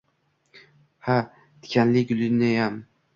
[1.07, 1.17] Ha
[1.61, 2.75] tikanli gulniyam.